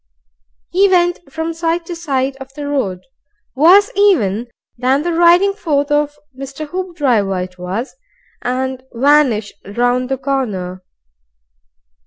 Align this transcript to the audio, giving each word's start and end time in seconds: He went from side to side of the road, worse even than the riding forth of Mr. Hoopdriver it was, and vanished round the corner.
He 0.71 0.89
went 0.89 1.19
from 1.31 1.53
side 1.53 1.85
to 1.85 1.95
side 1.95 2.35
of 2.37 2.51
the 2.55 2.67
road, 2.67 3.01
worse 3.53 3.91
even 3.95 4.47
than 4.75 5.03
the 5.03 5.13
riding 5.13 5.53
forth 5.53 5.91
of 5.91 6.17
Mr. 6.35 6.65
Hoopdriver 6.69 7.39
it 7.43 7.59
was, 7.59 7.95
and 8.41 8.81
vanished 8.95 9.53
round 9.63 10.09
the 10.09 10.17
corner. 10.17 10.83